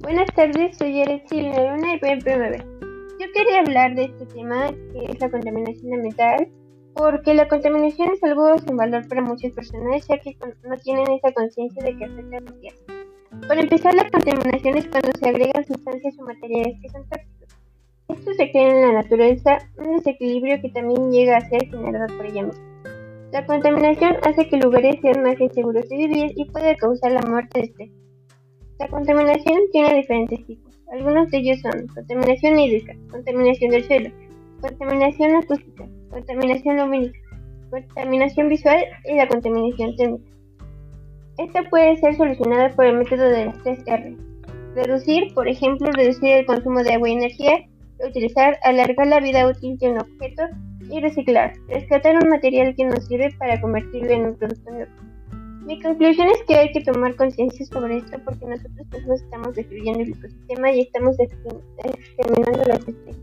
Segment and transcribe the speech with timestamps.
[0.00, 2.56] Buenas tardes, soy Alexi Luna y PMB.
[3.20, 6.48] Yo quería hablar de este tema que es la contaminación ambiental,
[6.94, 11.30] porque la contaminación es algo sin valor para muchas personas, ya que no tienen esa
[11.32, 12.74] conciencia de que afecta a la sociedad.
[13.46, 17.56] Para empezar, la contaminación es cuando se agregan sustancias o materiales que son tóxicos.
[18.08, 22.24] Esto se crea en la naturaleza, un desequilibrio que también llega a ser generado por
[22.24, 22.64] ella misma.
[23.32, 27.60] La contaminación hace que lugares sean más inseguros de vivir y puede causar la muerte
[27.60, 28.09] de especies.
[28.80, 30.74] La contaminación tiene diferentes tipos.
[30.90, 34.10] Algunos de ellos son contaminación hídrica, contaminación del suelo,
[34.62, 37.18] contaminación acústica, contaminación lumínica,
[37.68, 40.24] contaminación visual y la contaminación térmica.
[41.36, 44.16] Esta puede ser solucionada por el método de las tres R.
[44.74, 47.68] Reducir, por ejemplo, reducir el consumo de agua y energía,
[48.02, 50.44] utilizar, alargar la vida útil de un objeto
[50.90, 54.90] y reciclar, rescatar un material que nos sirve para convertirlo en un producto nuevo.
[55.66, 60.00] Mi conclusión es que hay que tomar conciencia sobre esto porque nosotros mismos estamos destruyendo
[60.00, 63.16] el ecosistema y estamos exterminando las especies.